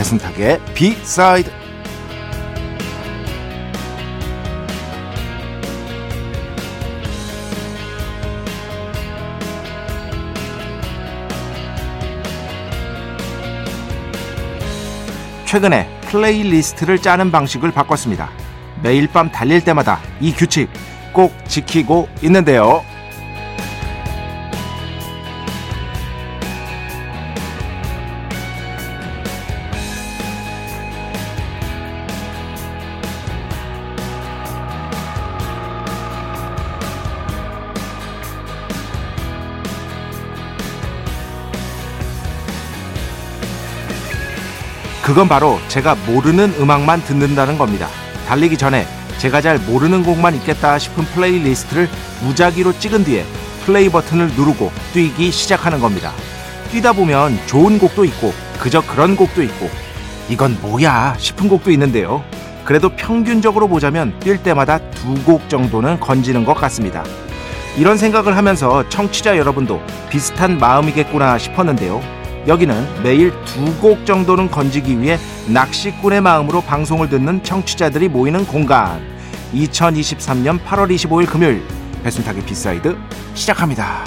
배승탁의 0.00 0.60
비사이드 0.72 1.50
최근에 15.44 15.86
플레이리스트를 16.02 16.98
짜는 16.98 17.30
방식을 17.30 17.70
바꿨습니다. 17.72 18.30
매일 18.82 19.06
밤 19.06 19.30
달릴 19.30 19.62
때마다 19.62 20.00
이 20.18 20.32
규칙 20.32 20.70
꼭 21.12 21.34
지키고 21.46 22.08
있는데요. 22.22 22.82
그건 45.10 45.28
바로 45.28 45.58
제가 45.66 45.96
모르는 46.06 46.54
음악만 46.60 47.02
듣는다는 47.02 47.58
겁니다. 47.58 47.88
달리기 48.28 48.56
전에 48.56 48.86
제가 49.18 49.40
잘 49.40 49.58
모르는 49.58 50.04
곡만 50.04 50.36
있겠다 50.36 50.78
싶은 50.78 51.02
플레이리스트를 51.06 51.88
무작위로 52.22 52.78
찍은 52.78 53.02
뒤에 53.02 53.24
플레이 53.66 53.88
버튼을 53.88 54.28
누르고 54.28 54.70
뛰기 54.92 55.32
시작하는 55.32 55.80
겁니다. 55.80 56.12
뛰다 56.70 56.92
보면 56.92 57.36
좋은 57.46 57.80
곡도 57.80 58.04
있고 58.04 58.32
그저 58.60 58.82
그런 58.82 59.16
곡도 59.16 59.42
있고 59.42 59.68
이건 60.28 60.56
뭐야 60.62 61.16
싶은 61.18 61.48
곡도 61.48 61.72
있는데요. 61.72 62.22
그래도 62.64 62.88
평균적으로 62.90 63.66
보자면 63.66 64.14
뛸 64.20 64.40
때마다 64.40 64.78
두 64.78 65.16
곡 65.26 65.48
정도는 65.48 65.98
건지는 65.98 66.44
것 66.44 66.54
같습니다. 66.54 67.02
이런 67.76 67.96
생각을 67.96 68.36
하면서 68.36 68.88
청취자 68.88 69.38
여러분도 69.38 69.82
비슷한 70.08 70.56
마음이겠구나 70.58 71.36
싶었는데요. 71.36 72.00
여기는 72.46 73.02
매일 73.02 73.32
두 73.44 73.70
곡 73.80 74.04
정도는 74.06 74.50
건지기 74.50 75.00
위해 75.00 75.18
낚시꾼의 75.52 76.20
마음으로 76.20 76.60
방송을 76.62 77.08
듣는 77.08 77.42
청취자들이 77.42 78.08
모이는 78.08 78.46
공간. 78.46 79.00
2023년 79.52 80.62
8월 80.64 80.94
25일 80.94 81.28
금요일 81.28 81.62
배순탁의 82.02 82.44
B 82.44 82.54
side 82.54 82.96
시작합니다. 83.34 84.04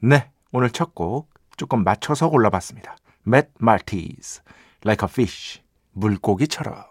네, 0.00 0.30
오늘 0.52 0.70
첫 0.70 0.94
곡 0.94 1.30
조금 1.56 1.84
맞춰서 1.84 2.28
골라봤습니다. 2.28 2.96
Matt 3.26 3.50
Maltese, 3.60 4.42
Like 4.84 5.06
a 5.06 5.10
Fish, 5.10 5.60
물고기처럼. 5.92 6.84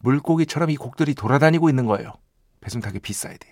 물고기처럼 0.00 0.70
이 0.70 0.76
곡들이 0.76 1.14
돌아다니고 1.14 1.68
있는 1.68 1.86
거예요. 1.86 2.12
배순탁의 2.60 3.00
B 3.00 3.08
side. 3.08 3.46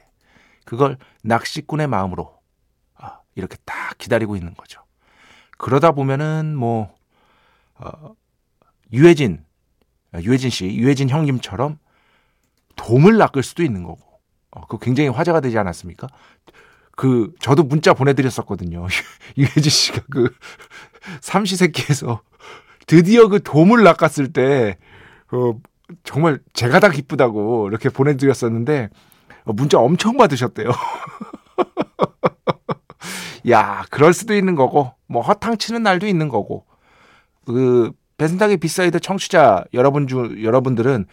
그걸 0.64 0.98
낚시꾼의 1.22 1.86
마음으로 1.86 2.38
아, 2.94 3.20
이렇게 3.34 3.56
딱 3.64 3.96
기다리고 3.98 4.36
있는 4.36 4.54
거죠. 4.54 4.82
그러다 5.56 5.92
보면은 5.92 6.56
뭐 6.56 6.94
어, 7.74 8.14
유해진 8.92 9.44
유해진 10.14 10.50
씨, 10.50 10.66
유해진 10.66 11.08
형님처럼 11.08 11.78
돔을 12.76 13.16
낚을 13.18 13.42
수도 13.42 13.62
있는 13.62 13.82
거고. 13.82 14.00
어, 14.50 14.66
그 14.66 14.78
굉장히 14.78 15.10
화제가 15.10 15.40
되지 15.40 15.58
않았습니까? 15.58 16.08
그 16.96 17.32
저도 17.40 17.62
문자 17.62 17.92
보내드렸었거든요. 17.94 18.86
유해진 19.36 19.70
씨가 19.70 20.02
그 20.10 20.34
삼시세끼에서 21.20 22.22
드디어 22.86 23.28
그 23.28 23.42
돔을 23.42 23.82
낚았을 23.84 24.32
때 24.32 24.78
어, 25.30 25.60
정말 26.04 26.40
제가 26.52 26.80
다 26.80 26.90
기쁘다고 26.90 27.68
이렇게 27.68 27.88
보내드렸었는데 27.88 28.90
어, 29.44 29.52
문자 29.52 29.78
엄청 29.78 30.16
받으셨대요. 30.16 30.68
야, 33.50 33.84
그럴 33.90 34.12
수도 34.12 34.34
있는 34.34 34.54
거고, 34.54 34.92
뭐 35.06 35.22
허탕 35.22 35.56
치는 35.58 35.82
날도 35.82 36.06
있는 36.06 36.28
거고. 36.28 36.64
그 37.46 37.92
배순탁의 38.18 38.58
B 38.58 38.67
side 38.67 39.00
청취자 39.00 39.64
여러분 39.72 40.06
중 40.06 40.42
여러분들은 40.42 41.06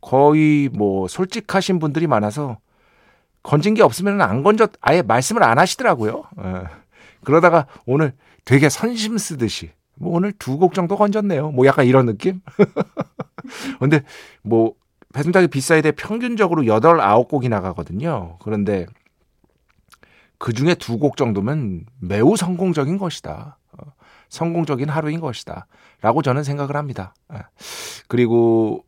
거의 0.00 0.68
뭐 0.72 1.06
솔직하신 1.06 1.78
분들이 1.78 2.06
많아서 2.06 2.58
건진 3.42 3.74
게 3.74 3.82
없으면 3.82 4.20
안 4.22 4.42
건져 4.42 4.68
아예 4.80 5.02
말씀을 5.02 5.42
안 5.44 5.58
하시더라고요. 5.58 6.24
예. 6.42 6.62
그러다가 7.22 7.66
오늘 7.86 8.14
되게 8.44 8.68
선심 8.68 9.18
쓰듯이 9.18 9.70
뭐 9.96 10.16
오늘 10.16 10.32
두 10.32 10.58
곡 10.58 10.74
정도 10.74 10.96
건졌네요. 10.96 11.50
뭐 11.52 11.66
약간 11.66 11.86
이런 11.86 12.06
느낌? 12.06 12.40
근데 13.80 14.02
뭐 14.42 14.74
배순탁의 15.12 15.48
비사이드에 15.48 15.92
평균적으로 15.92 16.62
8, 16.66 16.80
9곡이 16.98 17.48
나가거든요. 17.48 18.38
그런데 18.40 18.86
그 20.38 20.52
중에 20.52 20.74
두 20.74 20.98
곡 20.98 21.16
정도면 21.16 21.84
매우 22.00 22.36
성공적인 22.36 22.96
것이다. 22.98 23.58
어, 23.72 23.92
성공적인 24.28 24.88
하루인 24.88 25.20
것이다. 25.20 25.66
라고 26.00 26.22
저는 26.22 26.44
생각을 26.44 26.76
합니다. 26.76 27.14
예. 27.34 27.38
그리고 28.08 28.84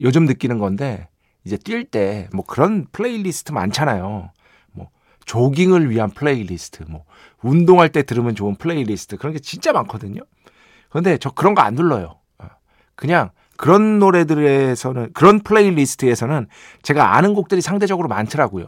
요즘 0.00 0.24
느끼는 0.24 0.58
건데 0.58 1.08
이제 1.44 1.56
뛸 1.56 1.90
때 1.90 2.28
뭐 2.32 2.44
그런 2.44 2.86
플레이리스트 2.90 3.52
많잖아요. 3.52 4.30
뭐 4.72 4.88
조깅을 5.26 5.90
위한 5.90 6.10
플레이리스트, 6.10 6.84
뭐 6.88 7.04
운동할 7.42 7.90
때 7.90 8.02
들으면 8.02 8.34
좋은 8.34 8.56
플레이리스트 8.56 9.16
그런 9.16 9.32
게 9.32 9.38
진짜 9.38 9.72
많거든요. 9.72 10.22
그런데 10.88 11.18
저 11.18 11.30
그런 11.30 11.54
거 11.54 11.62
안 11.62 11.74
눌러요. 11.74 12.18
어, 12.38 12.46
그냥 12.96 13.30
그런 13.56 13.98
노래들에서는 13.98 15.12
그런 15.12 15.40
플레이리스트에서는 15.40 16.48
제가 16.82 17.16
아는 17.16 17.34
곡들이 17.34 17.60
상대적으로 17.60 18.08
많더라고요. 18.08 18.66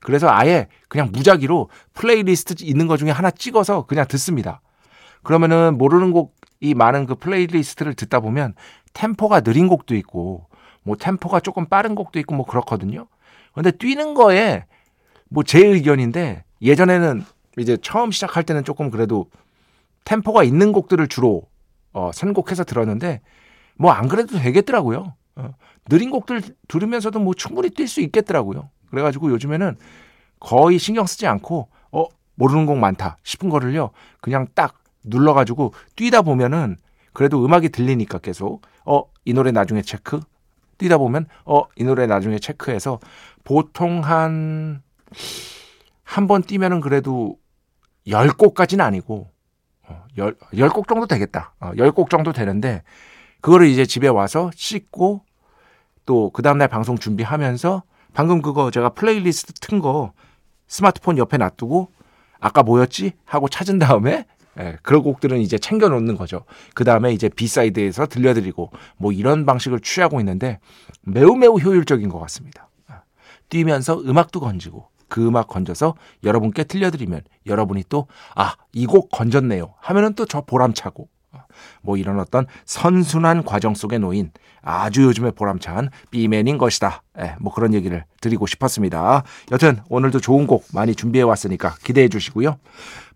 그래서 0.00 0.28
아예 0.30 0.68
그냥 0.88 1.10
무작위로 1.12 1.70
플레이리스트 1.94 2.62
있는 2.62 2.86
것 2.86 2.98
중에 2.98 3.10
하나 3.10 3.30
찍어서 3.30 3.86
그냥 3.86 4.06
듣습니다. 4.06 4.60
그러면은 5.22 5.78
모르는 5.78 6.12
곡이 6.12 6.74
많은 6.74 7.06
그 7.06 7.14
플레이리스트를 7.14 7.94
듣다 7.94 8.20
보면 8.20 8.54
템포가 8.92 9.40
느린 9.40 9.66
곡도 9.66 9.94
있고 9.96 10.46
뭐 10.82 10.96
템포가 10.96 11.40
조금 11.40 11.66
빠른 11.66 11.94
곡도 11.94 12.18
있고 12.20 12.34
뭐 12.34 12.44
그렇거든요. 12.44 13.06
근데 13.54 13.70
뛰는 13.70 14.14
거에 14.14 14.64
뭐 15.30 15.42
제 15.42 15.66
의견인데 15.66 16.44
예전에는 16.62 17.24
이제 17.58 17.76
처음 17.82 18.10
시작할 18.10 18.42
때는 18.42 18.64
조금 18.64 18.90
그래도 18.90 19.26
템포가 20.04 20.44
있는 20.44 20.72
곡들을 20.72 21.06
주로 21.08 21.42
어, 21.92 22.10
선곡해서 22.12 22.64
들었는데 22.64 23.20
뭐 23.76 23.90
안 23.92 24.08
그래도 24.08 24.38
되겠더라고요. 24.38 25.14
어, 25.36 25.54
느린 25.88 26.10
곡들 26.10 26.42
들으면서도 26.68 27.18
뭐 27.20 27.34
충분히 27.34 27.70
뛸 27.70 27.86
수 27.88 28.00
있겠더라고요. 28.00 28.70
그래가지고 28.90 29.30
요즘에는 29.32 29.76
거의 30.40 30.78
신경 30.78 31.06
쓰지 31.06 31.26
않고 31.26 31.68
어 31.92 32.06
모르는 32.36 32.66
곡 32.66 32.78
많다 32.78 33.16
싶은 33.22 33.48
거를요 33.48 33.90
그냥 34.20 34.46
딱 34.54 34.74
눌러가지고 35.04 35.74
뛰다 35.96 36.22
보면은 36.22 36.76
그래도 37.12 37.44
음악이 37.44 37.70
들리니까 37.70 38.18
계속 38.18 38.62
어 38.84 39.04
이 39.26 39.32
노래 39.32 39.50
나중에 39.52 39.80
체크 39.82 40.20
뛰다 40.78 40.98
보면 40.98 41.26
어 41.44 41.64
이 41.76 41.84
노래 41.84 42.06
나중에 42.06 42.38
체크해서 42.38 43.00
보통 43.44 44.00
한 44.04 44.82
한 46.04 46.26
번 46.28 46.42
뛰면은 46.42 46.80
그래도 46.80 47.38
열 48.08 48.28
곡까지는 48.30 48.84
아니고 48.84 49.30
어, 49.88 50.04
열, 50.18 50.36
열 50.56 50.68
곡 50.70 50.86
정도 50.88 51.06
되겠다. 51.06 51.54
어, 51.60 51.72
열곡 51.76 52.08
정도 52.10 52.32
되는데, 52.32 52.82
그거를 53.44 53.66
이제 53.66 53.84
집에 53.84 54.08
와서 54.08 54.50
씻고, 54.54 55.20
또 56.06 56.30
그 56.30 56.40
다음날 56.40 56.68
방송 56.68 56.96
준비하면서, 56.96 57.82
방금 58.14 58.40
그거 58.40 58.70
제가 58.70 58.90
플레이리스트 58.90 59.52
튼 59.60 59.80
거 59.80 60.12
스마트폰 60.66 61.18
옆에 61.18 61.36
놔두고, 61.36 61.90
아까 62.40 62.62
뭐였지? 62.62 63.12
하고 63.26 63.48
찾은 63.50 63.78
다음에 63.78 64.24
예, 64.58 64.78
그런 64.82 65.02
곡들은 65.02 65.40
이제 65.40 65.58
챙겨 65.58 65.88
놓는 65.90 66.16
거죠. 66.16 66.44
그 66.74 66.84
다음에 66.84 67.12
이제 67.12 67.28
B 67.28 67.37
side에서 67.37 68.06
들려드리고 68.06 68.70
뭐 68.96 69.12
이런 69.12 69.44
방식을 69.44 69.80
취하고 69.80 70.20
있는데 70.20 70.58
매우 71.02 71.34
매우 71.36 71.58
효율적인 71.58 72.08
것 72.08 72.20
같습니다. 72.20 72.70
아, 72.86 73.02
뛰면서 73.50 74.00
음악도 74.00 74.40
건지고 74.40 74.88
그 75.08 75.26
음악 75.26 75.48
건져서 75.48 75.96
여러분께 76.22 76.64
들려드리면 76.64 77.22
여러분이 77.46 77.84
또 77.88 78.06
아, 78.36 78.54
이 78.72 78.86
곡 78.86 79.10
건졌네요 79.10 79.74
하면은 79.80 80.14
또 80.14 80.24
저 80.24 80.40
보람차고 80.42 81.08
아, 81.08 81.13
뭐 81.82 81.96
이런 81.96 82.20
어떤 82.20 82.46
선순환 82.64 83.44
과정 83.44 83.74
속에 83.74 83.98
놓인 83.98 84.30
아주 84.62 85.04
요즘에 85.04 85.32
보람찬 85.32 85.90
B맨인 86.10 86.58
것이다. 86.58 87.02
예, 87.20 87.36
뭐 87.40 87.52
그런 87.52 87.74
얘기를 87.74 88.04
드리고 88.20 88.46
싶었습니다. 88.46 89.22
여튼 89.52 89.80
오늘도 89.88 90.20
좋은 90.20 90.46
곡 90.46 90.66
많이 90.72 90.94
준비해 90.94 91.22
왔으니까 91.22 91.76
기대해 91.84 92.08
주시고요. 92.08 92.56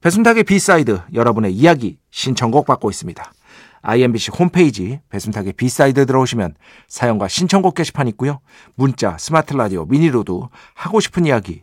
배순탁의 0.00 0.44
B 0.44 0.56
side 0.56 1.00
여러분의 1.15 1.53
이야기 1.53 1.99
신청곡 2.11 2.67
받고 2.67 2.91
있습니다. 2.91 3.32
IMBC 3.81 4.32
홈페이지 4.38 5.00
배순탁의 5.09 5.53
B 5.55 5.64
side 5.64 6.05
들어오시면 6.06 6.55
사연과 6.88 7.29
신청곡 7.29 7.75
게시판 7.75 8.09
있고요. 8.09 8.41
문자, 8.75 9.17
스마트 9.19 9.55
라디오, 9.55 9.85
미니로도 9.87 10.50
하고 10.75 11.00
싶은 11.00 11.26
이야기, 11.26 11.62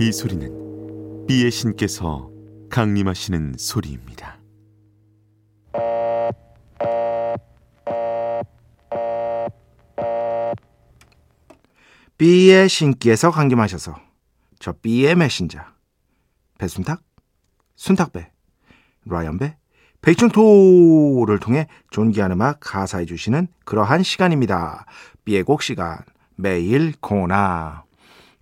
이 0.00 0.10
소리는 0.10 1.26
비의 1.28 1.48
신께서 1.52 2.28
강림하시는 2.70 3.54
소리입니다. 3.56 4.40
B의 12.18 12.68
신기에서 12.68 13.30
강림하셔서 13.30 13.94
저 14.58 14.72
B의 14.72 15.14
메신저 15.14 15.60
배순탁, 16.58 17.00
순탁배, 17.76 18.32
라이언배, 19.04 19.61
백중토를 20.02 21.38
통해 21.38 21.66
존귀한 21.90 22.32
음악 22.32 22.58
가사해 22.60 23.06
주시는 23.06 23.46
그러한 23.64 24.02
시간입니다. 24.02 24.84
B의 25.24 25.44
곡 25.44 25.62
시간 25.62 25.98
매일 26.36 26.92
코나 27.00 27.84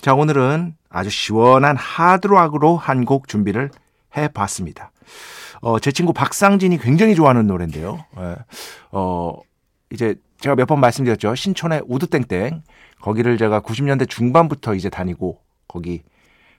자 0.00 0.14
오늘은 0.14 0.74
아주 0.88 1.10
시원한 1.10 1.76
하드락으로 1.76 2.76
한 2.76 3.04
곡 3.04 3.28
준비를 3.28 3.70
해봤습니다. 4.16 4.90
어, 5.60 5.78
제 5.78 5.92
친구 5.92 6.12
박상진이 6.14 6.78
굉장히 6.78 7.14
좋아하는 7.14 7.46
노래인데요. 7.46 8.04
예. 8.18 8.36
어, 8.90 9.34
이제 9.90 10.14
제가 10.40 10.56
몇 10.56 10.66
번 10.66 10.80
말씀드렸죠. 10.80 11.34
신촌의 11.34 11.82
우드땡땡. 11.86 12.62
거기를 13.02 13.36
제가 13.36 13.60
90년대 13.60 14.08
중반부터 14.08 14.74
이제 14.74 14.88
다니고 14.88 15.38
거기 15.68 16.02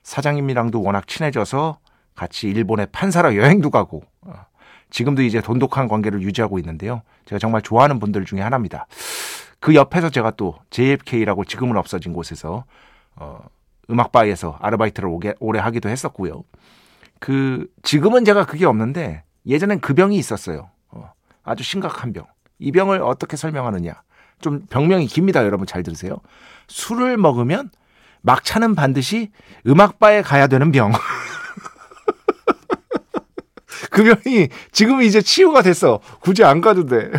사장님이랑도 0.04 0.80
워낙 0.82 1.06
친해져서 1.08 1.78
같이 2.14 2.48
일본에 2.48 2.86
판사로 2.86 3.36
여행도 3.36 3.70
가고 3.70 4.02
어, 4.20 4.32
지금도 4.92 5.22
이제 5.22 5.40
돈독한 5.40 5.88
관계를 5.88 6.22
유지하고 6.22 6.58
있는데요. 6.58 7.02
제가 7.24 7.38
정말 7.38 7.62
좋아하는 7.62 7.98
분들 7.98 8.24
중에 8.26 8.40
하나입니다. 8.40 8.86
그 9.58 9.74
옆에서 9.74 10.10
제가 10.10 10.32
또 10.32 10.58
JFK라고 10.70 11.44
지금은 11.44 11.76
없어진 11.76 12.12
곳에서 12.12 12.64
어, 13.16 13.40
음악바에서 13.90 14.58
아르바이트를 14.60 15.08
오게, 15.08 15.34
오래 15.40 15.58
하기도 15.60 15.88
했었고요. 15.88 16.44
그 17.18 17.66
지금은 17.82 18.24
제가 18.24 18.44
그게 18.44 18.66
없는데 18.66 19.24
예전엔 19.46 19.80
그 19.80 19.94
병이 19.94 20.16
있었어요. 20.16 20.70
어, 20.90 21.12
아주 21.42 21.64
심각한 21.64 22.12
병. 22.12 22.26
이 22.58 22.70
병을 22.70 23.00
어떻게 23.02 23.36
설명하느냐? 23.36 24.02
좀 24.40 24.66
병명이 24.68 25.06
깁니다. 25.06 25.44
여러분 25.44 25.66
잘 25.66 25.82
들으세요. 25.82 26.18
술을 26.68 27.16
먹으면 27.16 27.70
막차는 28.20 28.74
반드시 28.74 29.30
음악바에 29.66 30.22
가야 30.22 30.48
되는 30.48 30.70
병. 30.70 30.92
그 33.92 34.02
병이 34.02 34.48
지금 34.72 35.02
이제 35.02 35.20
치유가 35.20 35.62
됐어. 35.62 36.00
굳이 36.20 36.42
안 36.42 36.60
가도 36.60 36.86
돼. 36.86 37.12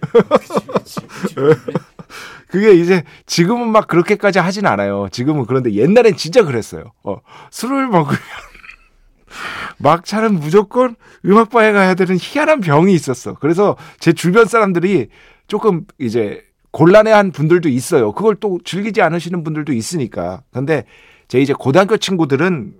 그게 2.48 2.72
이제 2.72 3.04
지금은 3.26 3.68
막 3.68 3.86
그렇게까지 3.86 4.38
하진 4.38 4.66
않아요. 4.66 5.08
지금은 5.12 5.44
그런데 5.44 5.74
옛날엔 5.74 6.16
진짜 6.16 6.42
그랬어요. 6.42 6.92
어, 7.04 7.18
술을 7.50 7.88
먹으면 7.88 8.16
막차는 9.78 10.40
무조건 10.40 10.96
음악바에 11.26 11.72
가야 11.72 11.94
되는 11.94 12.16
희한한 12.18 12.60
병이 12.60 12.94
있었어. 12.94 13.34
그래서 13.34 13.76
제 14.00 14.14
주변 14.14 14.46
사람들이 14.46 15.08
조금 15.46 15.84
이제 15.98 16.42
곤란해한 16.70 17.32
분들도 17.32 17.68
있어요. 17.68 18.12
그걸 18.12 18.36
또 18.36 18.58
즐기지 18.64 19.02
않으시는 19.02 19.44
분들도 19.44 19.74
있으니까. 19.74 20.42
근데 20.50 20.84
제 21.28 21.38
이제 21.38 21.52
고등학교 21.52 21.98
친구들은 21.98 22.72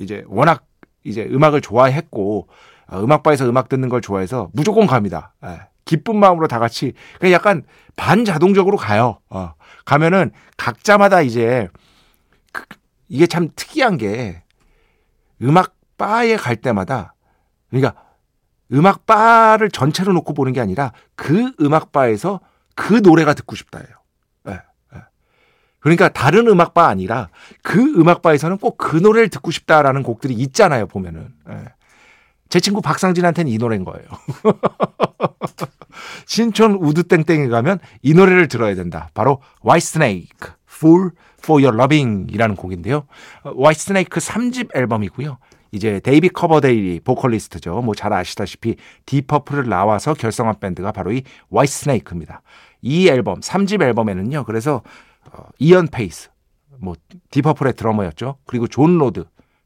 이제 0.00 0.24
워낙 0.28 0.64
이제 1.04 1.28
음악을 1.30 1.60
좋아했고 1.60 2.48
어, 2.88 3.00
음악바에서 3.00 3.48
음악 3.48 3.68
듣는 3.68 3.88
걸 3.88 4.00
좋아해서 4.00 4.50
무조건 4.52 4.86
갑니다. 4.86 5.34
예. 5.44 5.60
기쁜 5.84 6.16
마음으로 6.16 6.48
다 6.48 6.58
같이 6.58 6.94
그냥 7.20 7.32
약간 7.32 7.62
반자동적으로 7.96 8.76
가요. 8.76 9.18
어. 9.28 9.52
가면은 9.84 10.32
각자마다 10.56 11.20
이제 11.20 11.68
그, 12.52 12.64
이게 13.08 13.26
참 13.26 13.50
특이한 13.54 13.98
게 13.98 14.42
음악 15.42 15.76
바에 15.98 16.36
갈 16.36 16.56
때마다 16.56 17.14
그러니까 17.68 17.94
음악 18.72 19.06
바를 19.06 19.68
전체로 19.70 20.12
놓고 20.14 20.32
보는 20.32 20.52
게 20.52 20.60
아니라 20.60 20.92
그 21.14 21.52
음악 21.60 21.92
바에서 21.92 22.40
그 22.74 22.94
노래가 22.94 23.34
듣고 23.34 23.54
싶다예요. 23.54 24.03
그러니까 25.84 26.08
다른 26.08 26.48
음악 26.48 26.72
바 26.72 26.88
아니라 26.88 27.28
그 27.62 27.78
음악 28.00 28.22
바에서는 28.22 28.56
꼭 28.56 28.78
그 28.78 28.96
노래를 28.96 29.28
듣고 29.28 29.50
싶다라는 29.50 30.02
곡들이 30.02 30.32
있잖아요. 30.32 30.86
보면은. 30.86 31.28
예. 31.50 31.56
제 32.48 32.58
친구 32.58 32.80
박상진한테는 32.80 33.52
이 33.52 33.58
노래인 33.58 33.84
거예요. 33.84 34.06
신촌 36.26 36.72
우드땡땡에 36.80 37.48
가면 37.48 37.80
이 38.02 38.14
노래를 38.14 38.48
들어야 38.48 38.74
된다. 38.74 39.10
바로 39.12 39.42
White 39.64 39.84
Snake, 39.84 40.30
Fool 40.70 41.10
for 41.42 41.62
Your 41.62 41.76
Loving 41.78 42.32
이라는 42.32 42.56
곡인데요. 42.56 43.06
White 43.44 43.80
Snake 43.80 44.20
3집 44.20 44.74
앨범이고요. 44.74 45.36
이제 45.72 46.00
데이비드 46.00 46.30
커버데일이 46.30 47.00
보컬리스트죠. 47.00 47.82
뭐 47.82 47.94
잘 47.94 48.12
아시다시피 48.14 48.76
Deep 49.04 49.24
Purple을 49.24 49.68
나와서 49.68 50.14
결성한 50.14 50.60
밴드가 50.60 50.92
바로 50.92 51.12
이 51.12 51.22
White 51.52 51.72
Snake입니다. 51.72 52.40
이 52.80 53.08
앨범, 53.08 53.40
3집 53.40 53.82
앨범에는요. 53.82 54.44
그래서 54.44 54.82
어, 55.32 55.44
이언 55.58 55.88
페이스, 55.88 56.30
뭐 56.78 56.94
Deep 57.30 57.45
Purple의 57.45 57.74
드러머였죠. 57.74 58.38
그리고 58.46 58.66
존 58.66 58.98
로드, 58.98 59.24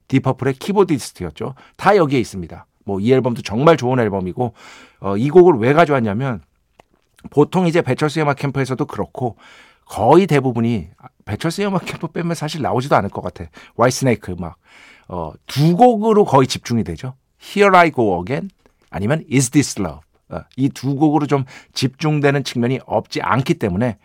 Deep 0.08 0.23
Purple의 0.23 0.54
키보디스트였죠. 0.54 1.54
다 1.76 1.96
여기에 1.96 2.20
있습니다. 2.20 2.66
뭐 2.84 3.00
이 3.00 3.12
앨범도 3.12 3.42
정말 3.42 3.76
좋은 3.76 3.98
앨범이고 3.98 4.54
어, 5.00 5.16
이 5.16 5.28
곡을 5.28 5.56
왜 5.58 5.74
가져왔냐면 5.74 6.40
보통 7.30 7.66
이제 7.66 7.82
배철수 7.82 8.20
음악 8.20 8.36
캠프에서도 8.38 8.82
그렇고 8.86 9.36
거의 9.84 10.26
대부분이 10.26 10.88
배철수 11.24 11.62
음악 11.64 11.84
캠프 11.84 12.06
빼면 12.08 12.34
사실 12.34 12.62
나오지도 12.62 12.96
않을 12.96 13.10
것 13.10 13.20
같아. 13.20 13.44
와이스네이크 13.76 14.32
음악. 14.32 14.56
어, 15.08 15.32
두 15.46 15.76
곡으로 15.76 16.24
거의 16.24 16.46
집중이 16.46 16.84
되죠. 16.84 17.14
Here 17.42 17.76
I 17.76 17.90
Go 17.90 18.22
Again 18.22 18.50
아니면 18.90 19.24
Is 19.32 19.50
This 19.50 19.80
Love. 19.80 20.00
어, 20.30 20.40
이두 20.56 20.96
곡으로 20.96 21.26
좀 21.26 21.44
집중되는 21.72 22.44
측면이 22.44 22.80
없지 22.86 23.22
않기 23.22 23.54
때문에 23.54 23.98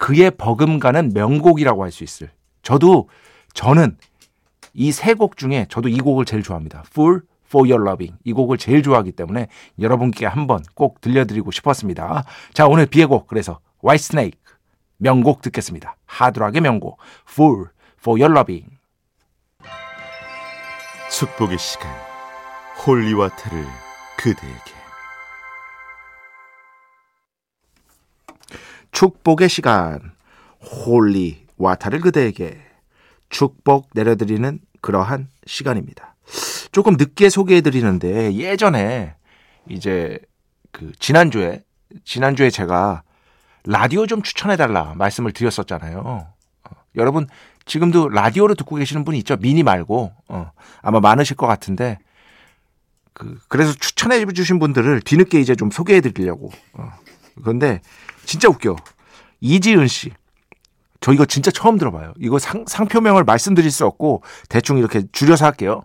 그의 0.00 0.30
버금가는 0.30 1.10
명곡이라고 1.14 1.84
할 1.84 1.90
수 1.92 2.04
있을. 2.04 2.30
저도 2.62 3.08
저는 3.52 3.96
이 4.72 4.88
세 4.90 5.14
곡 5.14 5.36
중에 5.36 5.66
저도 5.68 5.88
이 5.88 5.98
곡을 5.98 6.24
제일 6.24 6.42
좋아합니다. 6.42 6.84
Full 6.90 7.20
for 7.46 7.68
Your 7.68 7.86
Loving. 7.86 8.16
이 8.24 8.32
곡을 8.32 8.56
제일 8.58 8.82
좋아하기 8.82 9.12
때문에 9.12 9.48
여러분께 9.78 10.24
한번 10.26 10.62
꼭 10.74 11.00
들려드리고 11.00 11.50
싶었습니다. 11.50 12.24
자, 12.54 12.66
오늘 12.66 12.86
B의 12.86 13.06
곡, 13.06 13.26
그래서 13.26 13.60
Whitesnake. 13.84 14.40
명곡 14.96 15.42
듣겠습니다. 15.42 15.96
하드락의 16.06 16.60
명곡. 16.60 16.98
Fool 17.28 17.66
for 17.98 18.20
Your 18.20 18.32
Loving. 18.32 18.70
축복의 21.10 21.58
시간 21.58 21.90
holy 22.86 23.11
water를 23.11 23.66
그대에게 24.16 24.79
축복의 28.92 29.48
시간. 29.48 30.12
holy 30.60 31.46
water를 31.56 32.00
그대에게 32.00 32.60
축복 33.28 33.90
내려드리는 33.94 34.58
그러한 34.80 35.28
시간입니다. 35.46 36.14
조금 36.72 36.96
늦게 36.96 37.28
소개해 37.28 37.60
드리는데 37.60 38.34
예전에 38.34 39.14
이제 39.68 40.18
그 40.70 40.92
지난주에 40.98 41.62
지난주에 42.04 42.50
제가 42.50 43.02
라디오 43.64 44.06
좀 44.06 44.22
추천해 44.22 44.56
달라 44.56 44.94
말씀을 44.96 45.32
드렸었잖아요. 45.32 46.02
어, 46.04 46.34
여러분 46.96 47.26
지금도 47.66 48.08
라디오로 48.08 48.54
듣고 48.54 48.76
계시는 48.76 49.04
분이 49.04 49.18
있죠. 49.18 49.36
미니 49.36 49.62
말고 49.62 50.12
어, 50.28 50.52
아마 50.82 51.00
많으실 51.00 51.36
것 51.36 51.46
같은데 51.46 51.98
그 53.12 53.38
그래서 53.48 53.74
추천해 53.74 54.24
주신 54.26 54.58
분들을 54.58 55.00
뒤늦게 55.02 55.40
이제 55.40 55.54
좀 55.54 55.70
소개해 55.70 56.00
드리려고. 56.00 56.50
어, 56.74 56.90
그런데 57.42 57.80
진짜 58.24 58.48
웃겨. 58.48 58.76
이지은 59.40 59.88
씨. 59.88 60.12
저 61.00 61.12
이거 61.12 61.24
진짜 61.24 61.50
처음 61.50 61.78
들어봐요. 61.78 62.12
이거 62.18 62.38
상, 62.38 62.64
상표명을 62.66 63.24
말씀드릴 63.24 63.70
수 63.70 63.86
없고 63.86 64.22
대충 64.48 64.78
이렇게 64.78 65.02
줄여서 65.12 65.46
할게요. 65.46 65.84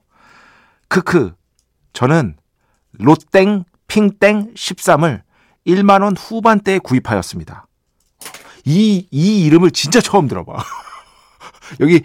크크. 0.89 1.33
저는 1.93 2.35
로땡 2.93 3.63
핑땡 3.87 4.53
13을 4.53 5.21
1만 5.65 6.03
원 6.03 6.17
후반대에 6.17 6.79
구입하였습니다. 6.79 7.67
이, 8.65 9.07
이 9.09 9.45
이름을 9.45 9.71
진짜 9.71 10.01
처음 10.01 10.27
들어봐. 10.27 10.57
여기 11.79 12.01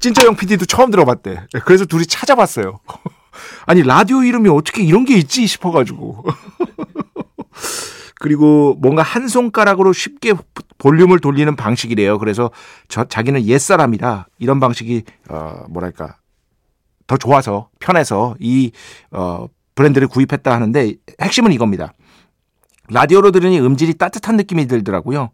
찐짜형 0.00 0.36
PD도 0.36 0.66
처음 0.66 0.90
들어봤대. 0.90 1.46
그래서 1.64 1.84
둘이 1.84 2.06
찾아봤어요. 2.06 2.80
아니 3.66 3.82
라디오 3.82 4.22
이름이 4.22 4.48
어떻게 4.50 4.82
이런 4.82 5.04
게 5.04 5.16
있지 5.16 5.46
싶어가지고. 5.46 6.24
그리고 8.22 8.76
뭔가 8.78 9.02
한 9.02 9.26
손가락으로 9.26 9.92
쉽게 9.92 10.32
볼륨을 10.78 11.18
돌리는 11.18 11.56
방식이래요. 11.56 12.20
그래서 12.20 12.52
저, 12.86 13.02
자기는 13.02 13.44
옛사람이라 13.46 14.26
이런 14.38 14.60
방식이 14.60 15.02
어 15.28 15.64
뭐랄까 15.68 16.18
더 17.08 17.16
좋아서 17.16 17.68
편해서 17.80 18.36
이 18.38 18.70
어, 19.10 19.48
브랜드를 19.74 20.06
구입했다 20.06 20.54
하는데 20.54 20.94
핵심은 21.20 21.50
이겁니다. 21.50 21.94
라디오로 22.90 23.32
들으니 23.32 23.58
음질이 23.58 23.94
따뜻한 23.94 24.36
느낌이 24.36 24.68
들더라고요. 24.68 25.30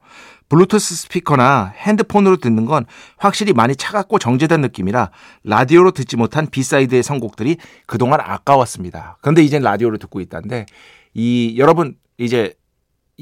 블루투스 0.48 0.94
스피커나 0.94 1.74
핸드폰으로 1.76 2.38
듣는 2.38 2.64
건 2.64 2.86
확실히 3.18 3.52
많이 3.52 3.76
차갑고 3.76 4.18
정제된 4.18 4.62
느낌이라 4.62 5.10
라디오로 5.44 5.90
듣지 5.90 6.16
못한 6.16 6.46
B 6.46 6.54
side의 6.54 7.02
선곡들이 7.02 7.58
그동안 7.86 8.20
아까웠습니다. 8.22 9.18
그런데 9.20 9.42
이젠 9.42 9.60
라디오로 9.60 9.98
듣고 9.98 10.22
있다는데 10.22 10.64
이 11.12 11.54
여러분 11.58 11.94
이제 12.16 12.54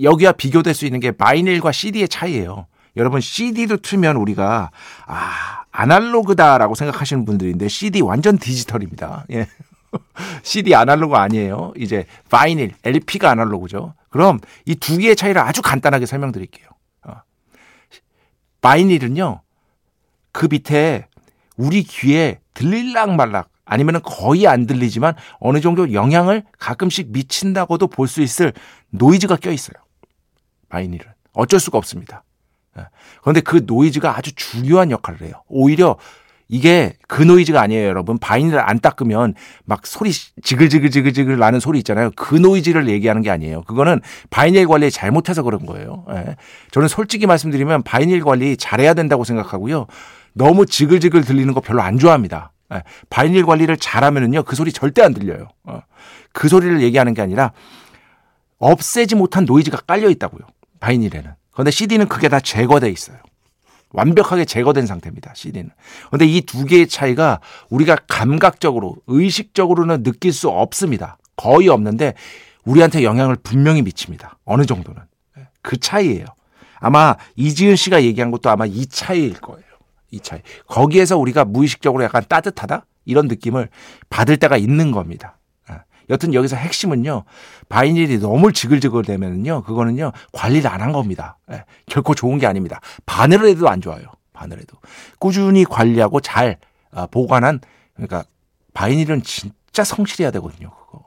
여기와 0.02 0.32
비교될 0.32 0.74
수 0.74 0.84
있는 0.84 1.00
게 1.00 1.10
바이닐과 1.12 1.72
CD의 1.72 2.08
차이예요. 2.08 2.66
여러분 2.96 3.20
CD도 3.20 3.78
틀면 3.78 4.16
우리가 4.16 4.70
아 5.06 5.62
아날로그다라고 5.70 6.74
생각하시는 6.74 7.24
분들인데 7.24 7.68
CD 7.68 8.00
완전 8.00 8.38
디지털입니다. 8.38 9.26
예. 9.32 9.46
CD 10.42 10.74
아날로그 10.74 11.16
아니에요. 11.16 11.72
이제 11.76 12.06
바이닐, 12.30 12.72
LP가 12.84 13.30
아날로그죠. 13.30 13.94
그럼 14.10 14.40
이 14.64 14.74
두 14.74 14.96
개의 14.98 15.16
차이를 15.16 15.40
아주 15.40 15.62
간단하게 15.62 16.06
설명드릴게요. 16.06 16.68
어. 17.04 17.12
바이닐은요. 18.60 19.42
그 20.32 20.48
밑에 20.50 21.06
우리 21.56 21.82
귀에 21.82 22.40
들릴락 22.54 23.14
말락 23.14 23.48
아니면 23.64 24.00
거의 24.02 24.46
안 24.46 24.66
들리지만 24.66 25.14
어느 25.38 25.60
정도 25.60 25.92
영향을 25.92 26.44
가끔씩 26.58 27.08
미친다고도 27.10 27.88
볼 27.88 28.06
수 28.08 28.22
있을 28.22 28.52
노이즈가 28.90 29.36
껴 29.36 29.50
있어요. 29.50 29.74
바이닐은 30.68 31.04
어쩔 31.32 31.61
수가 31.61 31.78
없습니다. 31.78 32.25
예. 32.78 32.87
그런데 33.20 33.40
그 33.40 33.62
노이즈가 33.66 34.16
아주 34.16 34.35
중요한 34.35 34.90
역할을 34.90 35.23
해요. 35.23 35.42
오히려 35.49 35.96
이게 36.49 36.94
그 37.08 37.23
노이즈가 37.23 37.61
아니에요, 37.61 37.88
여러분. 37.88 38.18
바이닐을 38.18 38.61
안 38.61 38.78
닦으면 38.78 39.35
막 39.64 39.85
소리 39.87 40.12
지글지글지글지글 40.12 41.38
나는 41.38 41.58
소리 41.58 41.78
있잖아요. 41.78 42.11
그 42.14 42.37
노이즈를 42.37 42.88
얘기하는 42.88 43.23
게 43.23 43.30
아니에요. 43.30 43.62
그거는 43.62 44.00
바이닐 44.30 44.68
관리 44.68 44.90
잘못해서 44.90 45.42
그런 45.42 45.66
거예요. 45.66 46.04
예. 46.11 46.37
저는 46.70 46.88
솔직히 46.88 47.26
말씀드리면 47.26 47.82
바이닐 47.82 48.23
관리 48.23 48.56
잘해야 48.56 48.94
된다고 48.94 49.25
생각하고요. 49.25 49.87
너무 50.35 50.66
지글지글 50.66 51.25
들리는 51.25 51.52
거 51.52 51.61
별로 51.61 51.82
안 51.82 51.99
좋아합니다. 51.99 52.52
예. 52.75 52.82
바이닐 53.11 53.44
관리를 53.44 53.76
잘하면은요, 53.76 54.44
그 54.44 54.54
소리 54.54 54.73
절대 54.73 55.02
안 55.02 55.14
들려요. 55.14 55.49
어. 55.64 55.80
그 56.32 56.49
소리를 56.49 56.80
얘기하는 56.82 57.14
게 57.14 57.23
아니라 57.23 57.52
없애지 58.58 59.16
못한 59.16 59.44
노이즈가 59.46 59.78
깔려 59.78 60.08
있다고요. 60.11 60.42
바이닐에는. 60.80 61.33
그런데 61.52 61.71
CD는 61.71 62.09
그게 62.09 62.28
다 62.28 62.40
제거돼 62.40 62.90
있어요. 62.90 63.16
완벽하게 63.90 64.45
제거된 64.45 64.87
상태입니다. 64.87 65.33
CD는. 65.35 65.71
그런데 66.09 66.26
이 66.26 66.42
두 66.42 66.64
개의 66.66 66.87
차이가 66.87 67.40
우리가 67.71 67.97
감각적으로, 68.09 68.97
의식적으로는 69.06 70.02
느낄 70.02 70.33
수 70.33 70.49
없습니다. 70.49 71.18
거의 71.37 71.68
없는데 71.68 72.14
우리한테 72.64 73.04
영향을 73.04 73.37
분명히 73.37 73.83
미칩니다. 73.83 74.38
어느 74.45 74.66
정도는. 74.66 75.00
그 75.62 75.78
차이예요. 75.78 76.26
아마 76.78 77.16
이지은 77.37 77.76
씨가 77.76 78.02
얘기한 78.02 78.30
것도 78.30 78.50
아마 78.50 78.66
이 78.66 78.87
차이일 78.87 79.40
거예요. 79.40 79.62
이 80.11 80.21
차이. 80.21 80.40
거기에서 80.66 81.16
우리가 81.16 81.45
무의식적으로 81.45 82.04
약간 82.04 82.23
따뜻하다? 82.28 82.85
이런 83.06 83.28
느낌을 83.28 83.68
받을 84.11 84.37
때가 84.37 84.56
있는 84.56 84.90
겁니다. 84.90 85.38
여튼 86.10 86.34
여기서 86.34 86.56
핵심은요. 86.56 87.25
바이닐이 87.68 88.18
너무 88.18 88.52
지글지글 88.52 89.02
되면은요. 89.04 89.62
그거는요. 89.62 90.12
관리를 90.32 90.70
안 90.70 90.80
한 90.80 90.92
겁니다. 90.92 91.38
예, 91.50 91.64
결코 91.86 92.14
좋은 92.14 92.38
게 92.38 92.46
아닙니다. 92.46 92.80
바늘을 93.06 93.48
해도 93.48 93.68
안 93.68 93.80
좋아요. 93.80 94.04
바늘 94.32 94.58
해도. 94.60 94.76
꾸준히 95.18 95.64
관리하고 95.64 96.20
잘 96.20 96.58
아, 96.92 97.06
보관한 97.06 97.60
그러니까 97.94 98.25
바이닐은 98.75 99.22
진짜 99.22 99.82
성실해야 99.84 100.30
되거든요. 100.32 100.70
그거. 100.70 101.06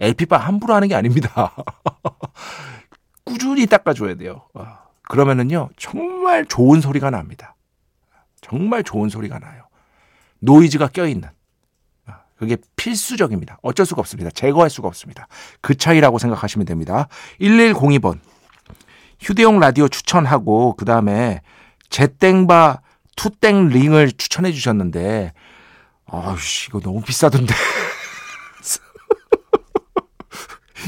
LP바 0.00 0.36
함부로 0.36 0.74
하는 0.74 0.88
게 0.88 0.94
아닙니다. 0.94 1.54
꾸준히 3.24 3.66
닦아줘야 3.66 4.16
돼요. 4.16 4.42
아, 4.54 4.80
그러면은요. 5.08 5.70
정말 5.76 6.44
좋은 6.44 6.80
소리가 6.80 7.10
납니다. 7.10 7.54
정말 8.40 8.82
좋은 8.82 9.08
소리가 9.08 9.38
나요. 9.38 9.64
노이즈가 10.40 10.88
껴있는. 10.88 11.28
그게 12.36 12.56
필수적입니다. 12.76 13.58
어쩔 13.62 13.86
수가 13.86 14.00
없습니다. 14.00 14.30
제거할 14.30 14.68
수가 14.70 14.88
없습니다. 14.88 15.28
그 15.60 15.76
차이라고 15.76 16.18
생각하시면 16.18 16.66
됩니다. 16.66 17.08
1102번. 17.40 18.18
휴대용 19.20 19.60
라디오 19.60 19.88
추천하고 19.88 20.74
그 20.76 20.84
다음에 20.84 21.40
제땡바 21.90 22.80
투땡 23.16 23.68
링을 23.68 24.12
추천해 24.12 24.52
주셨는데 24.52 25.32
아우씨 26.06 26.66
이거 26.68 26.80
너무 26.80 27.00
비싸던데. 27.00 27.54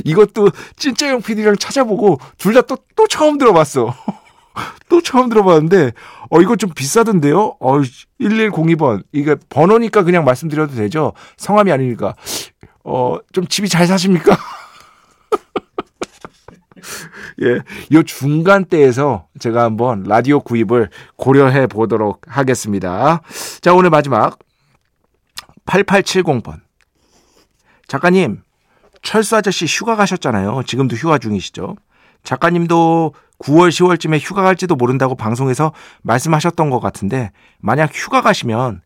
이것도 0.04 0.50
찐짜형 0.76 1.22
PD랑 1.22 1.56
찾아보고 1.56 2.18
둘 2.38 2.52
다 2.54 2.62
또또 2.62 3.06
처음 3.08 3.38
들어봤어. 3.38 3.94
또 4.88 5.00
처음 5.00 5.28
들어봤는데 5.28 5.92
어 6.30 6.40
이거 6.40 6.56
좀 6.56 6.70
비싸던데요. 6.74 7.56
어 7.60 7.80
1102번 8.20 9.02
이게 9.12 9.36
번호니까 9.48 10.02
그냥 10.02 10.24
말씀드려도 10.24 10.74
되죠. 10.74 11.12
성함이 11.36 11.70
아니니까 11.72 12.14
어 12.84 13.18
좀 13.32 13.46
집이 13.46 13.68
잘 13.68 13.86
사십니까? 13.86 14.36
예, 17.42 17.56
요 17.92 18.02
중간대에서 18.02 19.26
제가 19.38 19.62
한번 19.64 20.04
라디오 20.04 20.40
구입을 20.40 20.88
고려해 21.16 21.66
보도록 21.66 22.22
하겠습니다. 22.26 23.20
자, 23.60 23.74
오늘 23.74 23.90
마지막 23.90 24.38
8870번. 25.66 26.60
작가님, 27.88 28.42
철수 29.02 29.36
아저씨 29.36 29.66
휴가 29.66 29.96
가셨잖아요. 29.96 30.62
지금도 30.66 30.96
휴가 30.96 31.18
중이시죠? 31.18 31.76
작가님도 32.22 33.12
9월, 33.38 33.68
10월쯤에 33.68 34.18
휴가 34.20 34.42
갈지도 34.42 34.76
모른다고 34.76 35.14
방송에서 35.14 35.72
말씀하셨던 36.02 36.70
것 36.70 36.80
같은데 36.80 37.32
만약 37.58 37.90
휴가 37.92 38.22
가시면 38.22 38.82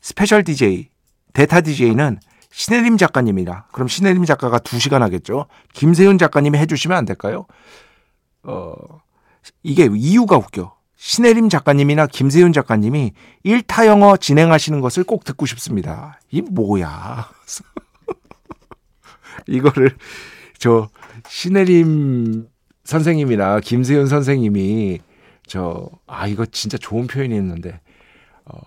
스페셜 0.00 0.44
DJ, 0.44 0.88
대타 1.32 1.60
DJ는 1.60 2.18
신혜림 2.50 2.96
작가님이라 2.96 3.66
그럼 3.72 3.88
신혜림 3.88 4.24
작가가 4.24 4.58
2시간 4.58 5.00
하겠죠. 5.00 5.46
김세윤 5.74 6.16
작가님이 6.16 6.56
해주시면 6.58 6.96
안 6.96 7.04
될까요? 7.04 7.46
어, 8.42 8.72
이게 9.62 9.88
이유가 9.92 10.36
웃겨. 10.36 10.74
신혜림 10.96 11.50
작가님이나 11.50 12.06
김세윤 12.06 12.54
작가님이 12.54 13.12
1타 13.44 13.86
영어 13.86 14.16
진행하시는 14.16 14.80
것을 14.80 15.04
꼭 15.04 15.24
듣고 15.24 15.44
싶습니다. 15.44 16.18
이 16.30 16.40
뭐야. 16.40 17.28
이거를 19.46 19.94
저 20.58 20.88
신혜림 21.28 22.48
선생님이나 22.86 23.60
김세윤 23.60 24.06
선생님이 24.06 25.00
저 25.46 25.88
아 26.06 26.26
이거 26.26 26.46
진짜 26.46 26.78
좋은 26.78 27.06
표현이었는데 27.06 27.80
어 28.46 28.58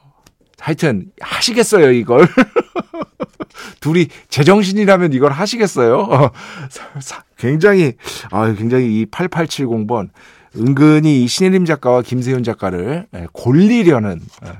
하여튼 0.59 1.11
하시겠어요 1.19 1.91
이걸? 1.91 2.27
둘이 3.79 4.07
제정신이라면 4.29 5.13
이걸 5.13 5.31
하시겠어요? 5.31 5.99
어, 5.99 6.31
굉장히 7.37 7.93
아 8.31 8.53
굉장히 8.53 9.01
이 9.01 9.05
8870번 9.05 10.09
은근히 10.55 11.23
이 11.23 11.27
신혜림 11.27 11.65
작가와 11.65 12.01
김세윤 12.01 12.43
작가를 12.43 13.07
예, 13.15 13.27
골리려는 13.31 14.19
예, 14.45 14.51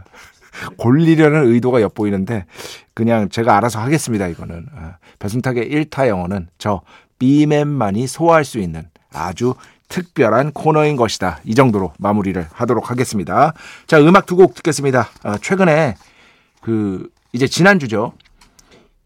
골리려는 0.78 1.52
의도가 1.52 1.82
엿보이는데 1.82 2.46
그냥 2.94 3.30
제가 3.30 3.56
알아서 3.58 3.80
하겠습니다 3.80 4.28
이거는. 4.28 4.66
예, 4.76 4.82
배순탁의 5.20 5.70
1타 5.70 6.08
영어는 6.08 6.48
저 6.58 6.82
B맨만이 7.20 8.08
소화할 8.08 8.46
수 8.46 8.60
있는 8.60 8.84
아주 9.14 9.56
특별한 9.88 10.52
코너인 10.52 10.96
것이다. 10.96 11.40
이 11.44 11.56
정도로 11.56 11.94
마무리를 11.98 12.46
하도록 12.54 12.90
하겠습니다. 12.92 13.54
자, 13.88 14.00
음악 14.00 14.26
두 14.26 14.36
곡 14.36 14.54
듣겠습니다. 14.56 15.10
아, 15.24 15.38
최근에 15.42 15.96
그 16.62 17.10
이제 17.34 17.48
지난주죠. 17.48 18.14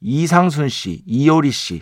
이상순 0.02 0.70
씨, 0.70 1.02
이효리 1.06 1.52
씨, 1.52 1.82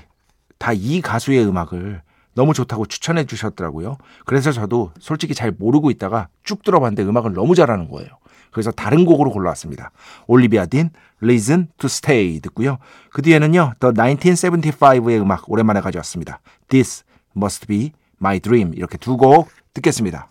다 0.59 0.73
이 0.73 1.01
가수의 1.01 1.45
음악을 1.47 2.01
너무 2.33 2.53
좋다고 2.53 2.85
추천해 2.85 3.25
주셨더라고요. 3.25 3.97
그래서 4.25 4.51
저도 4.51 4.91
솔직히 4.99 5.33
잘 5.33 5.51
모르고 5.57 5.89
있다가 5.91 6.27
쭉 6.43 6.63
들어봤는데 6.63 7.03
음악을 7.03 7.33
너무 7.33 7.55
잘하는 7.55 7.89
거예요. 7.89 8.09
그래서 8.51 8.69
다른 8.71 9.05
곡으로 9.05 9.31
골라왔습니다. 9.31 9.91
올리비아 10.27 10.65
딘, 10.65 10.91
Reason 11.21 11.67
to 11.77 11.87
Stay 11.87 12.39
듣고요. 12.41 12.77
그 13.11 13.21
뒤에는요, 13.21 13.73
The 13.79 13.93
1975의 13.93 15.19
음악 15.21 15.49
오랜만에 15.49 15.81
가져왔습니다. 15.81 16.39
This 16.69 17.03
Must 17.35 17.67
Be 17.67 17.91
My 18.21 18.39
Dream 18.39 18.73
이렇게 18.75 18.97
두 18.97 19.17
곡 19.17 19.49
듣겠습니다. 19.73 20.29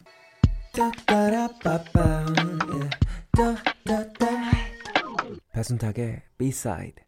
배순탁의 5.52 6.22
B-side 6.38 7.04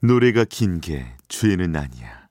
노래가 0.00 0.44
긴 0.44 0.80
게 0.80 1.06
죄는 1.28 1.76
아니야. 1.76 2.28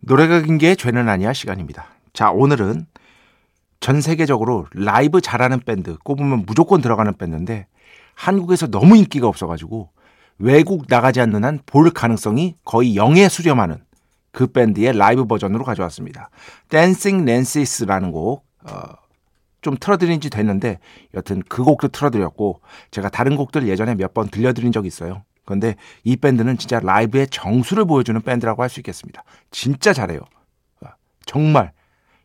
노래가 0.00 0.40
긴 0.42 0.58
게 0.58 0.74
죄는 0.74 1.08
아니야 1.08 1.32
시간입니다. 1.32 1.86
자, 2.12 2.30
오늘은 2.30 2.86
전 3.82 4.00
세계적으로 4.00 4.66
라이브 4.72 5.20
잘하는 5.20 5.58
밴드 5.60 5.98
꼽으면 6.04 6.44
무조건 6.46 6.80
들어가는 6.80 7.12
밴드인데 7.14 7.66
한국에서 8.14 8.68
너무 8.68 8.96
인기가 8.96 9.26
없어가지고 9.26 9.90
외국 10.38 10.84
나가지 10.88 11.20
않는 11.20 11.44
한 11.44 11.60
볼 11.66 11.90
가능성이 11.90 12.54
거의 12.64 12.94
0에 12.94 13.28
수렴하는 13.28 13.78
그 14.30 14.46
밴드의 14.46 14.96
라이브 14.96 15.24
버전으로 15.26 15.64
가져왔습니다. 15.64 16.30
Dancing 16.68 17.28
Nancy's라는 17.28 18.12
곡, 18.12 18.46
어, 18.64 18.82
좀 19.62 19.76
틀어드린 19.78 20.20
지 20.20 20.30
됐는데 20.30 20.78
여튼 21.14 21.42
그 21.48 21.64
곡도 21.64 21.88
틀어드렸고 21.88 22.60
제가 22.92 23.08
다른 23.08 23.34
곡들 23.36 23.66
예전에 23.68 23.96
몇 23.96 24.14
번 24.14 24.28
들려드린 24.28 24.70
적이 24.70 24.88
있어요. 24.88 25.24
그런데 25.44 25.74
이 26.04 26.16
밴드는 26.16 26.56
진짜 26.56 26.78
라이브의 26.80 27.26
정수를 27.28 27.84
보여주는 27.84 28.20
밴드라고 28.20 28.62
할 28.62 28.68
수 28.70 28.78
있겠습니다. 28.78 29.24
진짜 29.50 29.92
잘해요. 29.92 30.20
어, 30.82 30.88
정말 31.26 31.72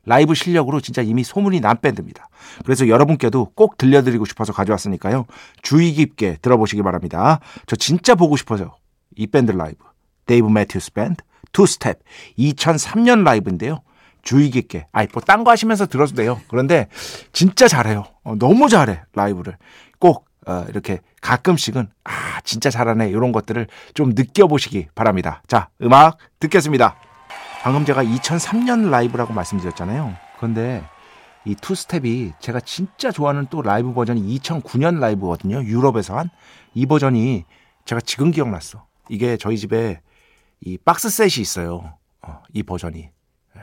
라이브 0.07 0.33
실력으로 0.33 0.79
진짜 0.79 1.01
이미 1.01 1.23
소문이 1.23 1.59
난 1.59 1.79
밴드입니다. 1.81 2.29
그래서 2.63 2.87
여러분께도 2.87 3.51
꼭 3.55 3.77
들려드리고 3.77 4.25
싶어서 4.25 4.53
가져왔으니까요. 4.53 5.25
주의 5.61 5.91
깊게 5.93 6.37
들어보시기 6.41 6.81
바랍니다. 6.81 7.39
저 7.67 7.75
진짜 7.75 8.15
보고 8.15 8.37
싶어서 8.37 8.77
이 9.17 9.27
밴드 9.27 9.51
라이브. 9.51 9.83
Dave 10.25 10.47
Matthews 10.47 10.93
Band 10.93 11.23
Two 11.51 11.65
Step 11.65 11.99
2003년 12.39 13.23
라이브인데요. 13.23 13.81
주의 14.23 14.49
깊게 14.49 14.87
아이 14.91 15.07
뭐 15.13 15.21
딴 15.21 15.43
거 15.43 15.51
하시면서 15.51 15.85
들어도 15.87 16.15
돼요. 16.15 16.39
그런데 16.47 16.87
진짜 17.33 17.67
잘해요. 17.67 18.05
어, 18.23 18.35
너무 18.35 18.69
잘해 18.69 19.01
라이브를 19.13 19.57
꼭 19.99 20.25
어, 20.45 20.65
이렇게 20.69 20.99
가끔씩은 21.21 21.89
아 22.05 22.39
진짜 22.45 22.69
잘하네 22.69 23.09
이런 23.09 23.33
것들을 23.33 23.67
좀 23.93 24.11
느껴보시기 24.15 24.87
바랍니다. 24.95 25.41
자 25.47 25.67
음악 25.81 26.17
듣겠습니다. 26.39 26.95
방금 27.63 27.85
제가 27.85 28.03
2003년 28.03 28.89
라이브라고 28.89 29.33
말씀드렸잖아요. 29.33 30.15
그런데 30.37 30.83
이 31.45 31.55
Two 31.55 31.84
Step이 31.84 32.33
제가 32.39 32.59
진짜 32.61 33.11
좋아하는 33.11 33.47
또 33.49 33.61
라이브 33.61 33.93
버전이 33.93 34.21
2009년 34.39 34.99
라이브거든요. 34.99 35.63
유럽에서 35.63 36.17
한 36.17 36.29
이 36.77 36.85
버전이 36.85 37.43
제가 37.85 38.01
지금 38.01 38.29
기억났어. 38.29 38.85
이게 39.09 39.35
저희 39.37 39.57
집에 39.57 39.99
이 40.61 40.77
박스 40.77 41.09
셋이 41.09 41.41
있어요. 41.41 41.95
어, 42.21 42.43
이 42.53 42.61
버전이. 42.61 42.99
예. 43.57 43.61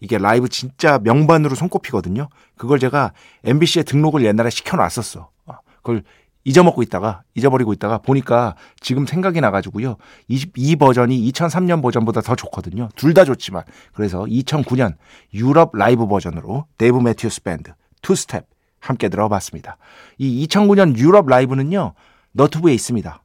이게 0.00 0.18
라이브 0.18 0.48
진짜 0.48 0.98
명반으로 0.98 1.54
손꼽히거든요. 1.54 2.28
그걸 2.56 2.80
제가 2.80 3.12
MBC에 3.44 3.84
등록을 3.84 4.24
옛날에 4.24 4.50
시켜놨었어. 4.50 5.30
어, 5.46 5.52
그걸 5.76 6.02
잊어먹고 6.44 6.82
있다가 6.82 7.22
잊어버리고 7.34 7.72
있다가 7.72 7.98
보니까 7.98 8.54
지금 8.80 9.06
생각이 9.06 9.40
나가지고요. 9.40 9.96
이, 10.28 10.46
이 10.56 10.76
버전이 10.76 11.30
2003년 11.30 11.82
버전보다 11.82 12.20
더 12.22 12.34
좋거든요. 12.34 12.88
둘 12.96 13.14
다 13.14 13.24
좋지만 13.24 13.64
그래서 13.92 14.20
2009년 14.24 14.94
유럽 15.34 15.76
라이브 15.76 16.06
버전으로 16.06 16.66
Dave 16.78 16.98
Matthews 16.98 17.42
Band 17.42 17.72
Two 18.00 18.14
Step 18.14 18.46
함께 18.80 19.08
들어봤습니다. 19.08 19.76
이 20.18 20.46
2009년 20.46 20.96
유럽 20.96 21.26
라이브는요 21.28 21.94
너튜브에 22.32 22.72
있습니다. 22.74 23.22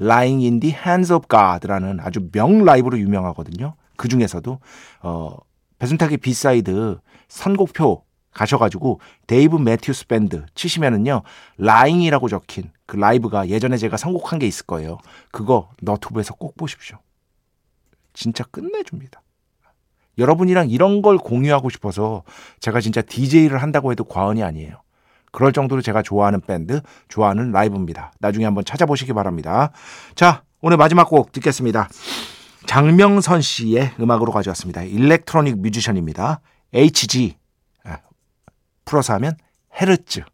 Lying 0.00 0.44
in 0.44 0.60
the 0.60 0.74
Hands 0.74 1.12
of 1.12 1.26
God라는 1.28 1.98
아주 2.00 2.28
명 2.32 2.64
라이브로 2.64 2.98
유명하거든요. 3.00 3.74
그 3.96 4.06
중에서도 4.06 4.60
어 5.02 5.36
배순탁의 5.80 6.18
B 6.18 6.34
side 6.34 7.00
선곡표 7.28 8.04
가셔가지고 8.38 9.00
Dave 9.26 9.56
Matthews 9.56 10.06
Band 10.06 10.46
치시면은요 10.54 11.22
Lying이라고 11.58 12.28
적힌 12.28 12.70
그 12.86 12.96
라이브가 12.96 13.48
예전에 13.48 13.76
제가 13.76 13.96
선곡한 13.96 14.38
게 14.38 14.46
있을 14.46 14.66
거예요. 14.66 14.98
그거 15.32 15.70
너튜브에서 15.82 16.34
꼭 16.34 16.56
보십시오. 16.56 16.98
진짜 18.14 18.44
끝내줍니다. 18.44 19.22
여러분이랑 20.18 20.70
이런 20.70 21.02
걸 21.02 21.18
공유하고 21.18 21.70
싶어서 21.70 22.24
제가 22.60 22.80
진짜 22.80 23.02
DJ를 23.02 23.62
한다고 23.62 23.92
해도 23.92 24.04
과언이 24.04 24.42
아니에요. 24.42 24.82
그럴 25.30 25.52
정도로 25.52 25.82
제가 25.82 26.02
좋아하는 26.02 26.40
밴드, 26.40 26.80
좋아하는 27.08 27.52
라이브입니다. 27.52 28.12
나중에 28.18 28.44
한번 28.44 28.64
찾아보시기 28.64 29.12
바랍니다. 29.12 29.70
자, 30.14 30.42
오늘 30.60 30.76
마지막 30.76 31.08
곡 31.08 31.32
듣겠습니다. 31.32 31.88
장명선 32.66 33.40
씨의 33.40 33.92
음악으로 34.00 34.32
가져왔습니다. 34.32 34.82
일렉트로닉 34.82 35.60
뮤지션입니다. 35.60 36.40
Hz. 36.74 37.36
풀어서 38.88 39.12
하면 39.14 39.36
헤르츠. 39.80 40.24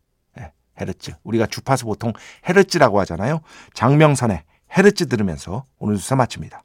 헤르츠. 0.81 1.13
우리가 1.23 1.47
주파수 1.47 1.85
보통 1.85 2.13
헤르츠라고 2.49 2.99
하잖아요. 3.01 3.41
장명선의 3.75 4.43
헤르츠 4.77 5.09
들으면서 5.09 5.65
오늘 5.79 5.99
수사 5.99 6.17
마칩니다. 6.17 6.65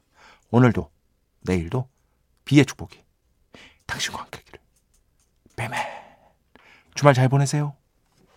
오늘도 0.50 0.90
내일도 1.42 1.88
B의 2.44 2.66
축복이 2.66 3.04
당신과 3.86 4.22
함께기를. 4.22 4.58
뱀맨 5.56 5.78
주말 6.94 7.14
잘 7.14 7.28
보내세요. 7.28 7.76